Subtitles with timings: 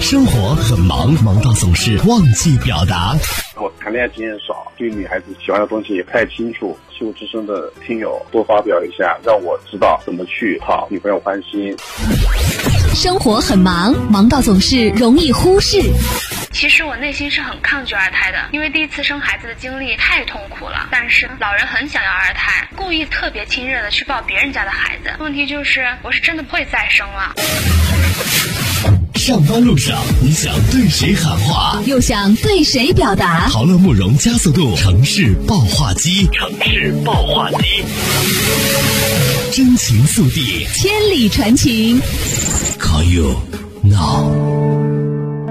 [0.00, 3.14] 生活很忙，忙到总是忘记表达。
[3.56, 6.78] 我谈恋爱经验少，对女孩子喜欢的东西也不太清楚。
[6.96, 11.76] 希望之声的听友多发表一下，让我知道怎么去讨女朋友欢心。
[12.94, 15.78] 生活很忙，忙到总是容易忽视。
[16.52, 20.88] 其实我内心是很抗拒二胎的，因为第一次生孩子的经历太痛苦了。
[20.90, 25.10] 但是老人很想要二胎，故意特别亲热的去抱别人家的孩子。
[25.20, 27.34] 问题就是，我是真的不会再生了。
[29.28, 33.40] 上班路上，你想对谁喊话，又想对谁表达？
[33.52, 37.84] 豪乐慕容加速度城市爆话机，城市爆话机，
[39.52, 42.00] 真情速递，千里传情。
[42.80, 43.36] Call you
[43.84, 44.32] now。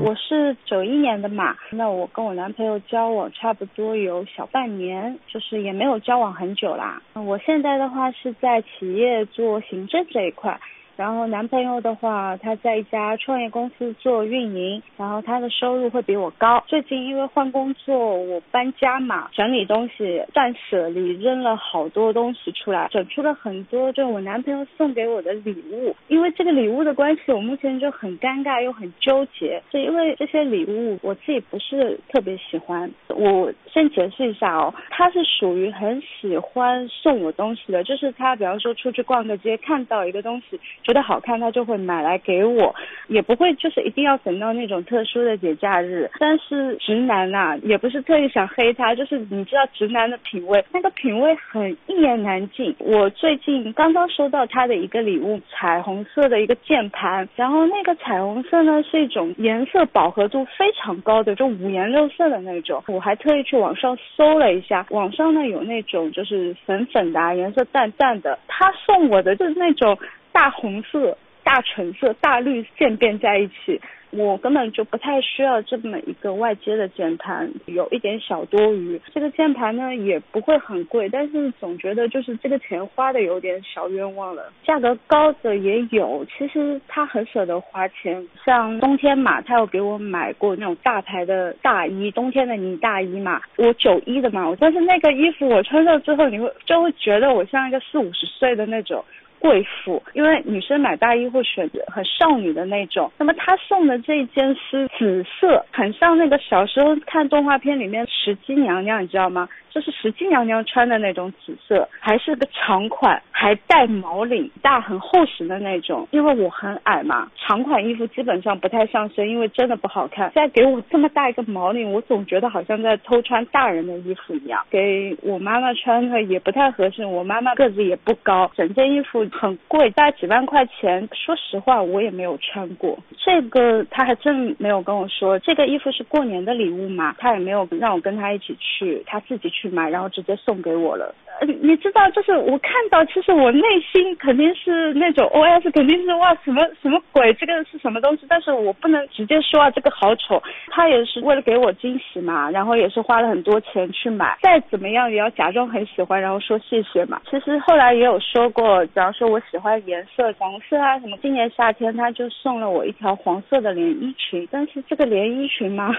[0.00, 7.02] 我是九一年的嘛，那我跟我男朋友交往差不多有小半年，就是也没有交往很久啦。
[7.12, 10.58] 我现在的话是在企业做行政这一块。
[10.98, 16.64] 然后男朋友的话，他在一家创业公司做运营，然后他的收入会比我高。
[16.66, 25.94] 最近因为换工作，我搬家嘛，整理东西，断舍离，扔了好多东西出来，整出了很多就我男朋友送给我的礼物。
[26.08, 29.62] 因为这个礼物的关系，我目前就很尴尬又很纠结。
[29.70, 32.90] 就因为这些礼物我自己不是特别喜欢。
[33.06, 40.58] 我先解释一下哦，他是属于很喜欢送我东西的，就是他比方说出去逛个街，看到一个东西。
[40.88, 42.74] 觉得好看，他就会买来给我，
[43.08, 46.10] 也不会就是一定要等到那种特殊的节假日。
[46.18, 52.74] 但是直男呐，也不是特意想黑他，就是你知道直男的品味，那个品味很一言难尽。
[52.78, 62.82] 我最近刚刚收到他的一个礼物，彩虹色的一个键盘，然后那个彩虹色呢是一种颜色饱和度非常高的，就五颜六色的那种。
[62.88, 68.38] 我还特意去网上搜了一下，网上呢有那种就是粉粉的，颜色淡淡的。
[68.48, 69.98] 他送我的就是那种。
[70.38, 73.80] 大红色、大橙色、大绿渐变在一起。
[74.10, 78.98] 我根本就不太需要这么一个外接的键盘，有一点小多余。
[79.12, 84.52] 这个键盘呢也不会很贵，但是总觉得就是这个钱花的有点小冤枉了。
[84.62, 88.24] 价格高的也有，其实他很舍得花钱。
[88.46, 93.42] 像冬天嘛，他有给我买过那种大牌的大衣，冬天的呢大衣嘛。
[93.56, 99.04] 我九一的嘛，但是那个衣服我穿上之后，你会就会觉得我像一个四五十岁的那种。
[99.38, 103.10] 贵妇，因为女生买大衣会选择很少女的那种。
[103.18, 109.48] 那么他送的这一件是紫色，很像那个小时候看动画片里面石矶娘娘，你知道吗？
[109.70, 116.08] 就是石矶娘娘穿的那种紫色，还是个长款，还带毛领，大很厚实的那种。
[116.10, 120.32] 因为我很矮嘛，长款衣服基本上不太上身，因为真的不好看。
[120.34, 124.64] 再给我这么大一个毛领，我总觉得好像在偷穿大人的衣服一样。
[124.70, 131.08] 给我妈妈穿的也不太合适，我妈妈个子也不高，整件衣服很贵，大概几万块钱。
[131.14, 132.98] 说实话，我也没有穿过。
[133.16, 139.68] 这个他还真没有跟我说，这个衣服是过年的礼物嘛，他也没有让我跟他一起去，他自己去。
[139.68, 141.14] 买，然后直接送给我了。
[141.40, 143.62] 呃，你知道，就是我看到，其实我内
[143.92, 148.24] 心肯定是那种 O S，肯定是哇，什么什么鬼，这个是什么东西？
[148.28, 150.42] 但是我不能直接说啊，这个好丑。
[150.70, 154.38] 他也是为了给我惊喜嘛，然后也是花了很多钱去买。
[154.40, 157.20] 再怎么样也要假装很喜欢，然后说谢谢嘛。
[157.30, 165.92] 其实后来也有说过，假如说我喜欢颜色黄色啊什么，今年夏天他就送了我一条黄色的连衣裙，但是这个连衣裙嘛。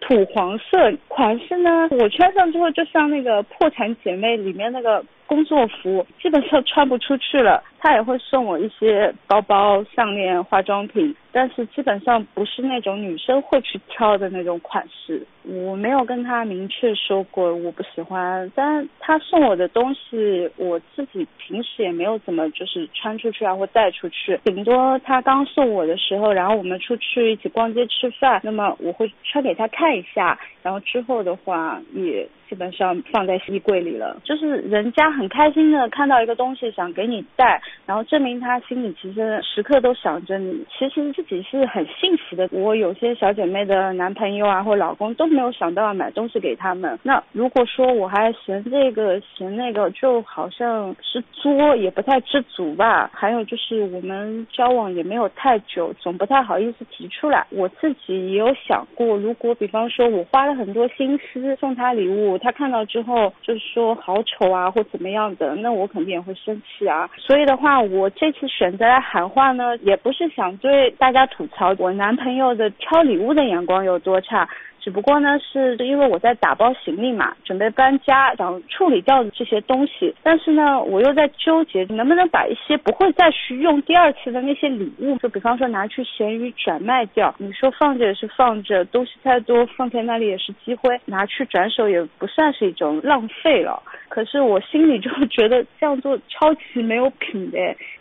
[0.00, 7.62] 土黄色款式呢，我穿上之后就像那个破产姐妹里面那个工作服，基本上穿不出去了。
[7.80, 15.24] 他也会送我一些包包、项链、化妆品，但是基本上不是那种女生会去挑的那种款式。
[15.44, 34.20] 我没有跟他明确说过我不喜欢，但他送我的东西，我自己平时也没有怎么就是穿出去啊或带出去，顶多他刚送我的时候，然后我们出去一起逛街吃饭，那么我会穿给他看一下，然后之后的话也基本上放在衣柜里了。
[34.24, 37.60] 就是人家很开心的看到一个东西想给你带。
[37.84, 42.48] 然后证明他心里其实时刻都想着你，其实自己是很幸福的。
[42.52, 46.98] 我有些小姐妹的男朋友啊或老公都没有想到要买东西给他们。
[47.02, 53.10] 那如果说我还嫌这个嫌那个，就好像是作，也不太知足吧。
[53.12, 57.46] 还有就是我们交往也没有太久，总不太好意思提出来。
[57.50, 67.06] 我自己也有想过，如果比方说我花了很多心思送他礼物，他看到之后就是说好丑啊或怎么样的，那我肯定也会生气啊。
[67.18, 67.58] 所以的。
[67.58, 74.48] 话我这次选择来喊话呢，也不是想对大家吐槽我男朋友的挑礼物的眼光有多差。
[74.88, 80.14] 只不过呢，是因为我在打包行李嘛，准备搬家，想处理掉这些东西。
[80.22, 87.34] 但是呢，我又在纠结，能不能把一些不会再去用第二次的那些礼物，就比方说拿去闲鱼转卖掉。
[87.36, 93.82] 你说放着也是放着，东西太多，放在那里也是积灰，拿去转手也不算是一种浪费了。
[94.08, 97.58] 可是我心里就觉得这样做超级没有品的。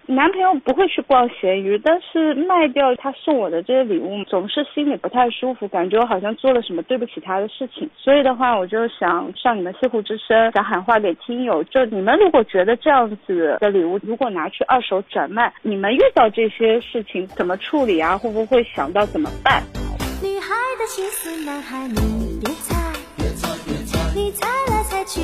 [0.09, 7.89] 男朋友不会去逛闲鱼，但是卖掉他送我的这些礼物，总是心里不太舒服，感觉我好像做了什么对不起他的事情。
[7.97, 18.17] 所以的话，我就想向你们西湖之声，想喊话给听友，就你们如果觉得这样子的礼物，如果拿去二手转卖，你们遇到这些事情怎么处理啊？
[18.17, 19.63] 会不会想到怎么办？
[20.21, 25.21] 女孩的心思，男孩你别猜，别猜别猜，你猜来猜去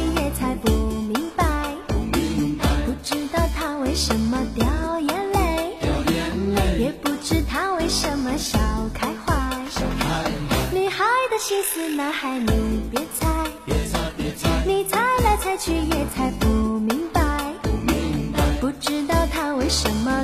[11.45, 13.28] 心思，男孩你别猜，
[13.66, 16.48] 别猜别猜，你猜来猜去也猜不
[16.80, 17.22] 明白，
[17.62, 20.24] 不明白，不知道他为什么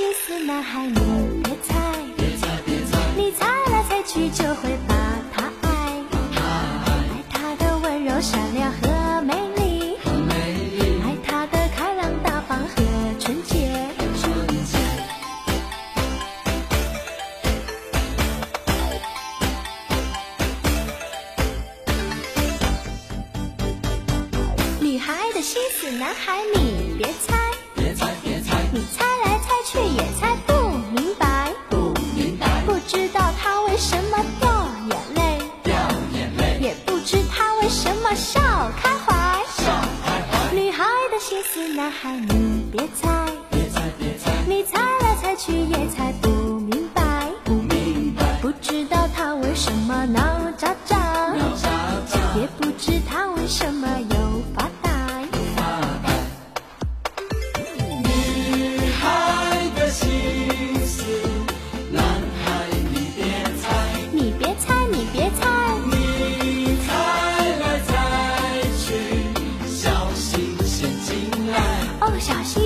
[0.00, 0.94] 心思男孩，你
[1.42, 1.74] 别猜，
[2.16, 4.94] 别猜别猜，你猜来猜去就会把
[5.30, 5.68] 他爱。
[6.32, 9.98] 爱他的温柔善良和美丽，
[11.04, 12.74] 爱他的开朗大方和
[13.18, 13.68] 纯洁。
[14.18, 14.78] 纯洁
[24.80, 27.49] 女孩的心思，男孩你，别猜
[41.80, 46.28] 男孩，你别猜，别猜别猜，你猜来猜去也猜不
[46.60, 50.20] 明白，不明白，不知道他为什么闹
[50.58, 50.98] 喳喳，
[51.38, 51.70] 闹喳
[52.06, 53.88] 喳，也不知他为什么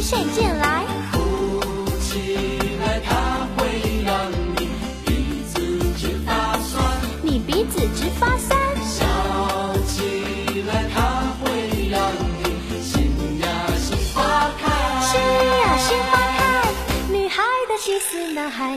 [0.04, 4.68] 陷进来，哭起来，他会让你
[5.06, 5.54] 鼻子
[5.96, 6.84] 直发酸。
[7.22, 8.60] 你鼻子直发酸。
[8.84, 9.02] 笑
[9.86, 11.00] 起来，他
[11.40, 11.98] 会让
[12.36, 13.46] 你心呀
[13.78, 14.68] 心花开。
[15.06, 15.18] 心
[15.62, 16.38] 呀心花开。
[17.10, 18.76] 女孩的心思，男孩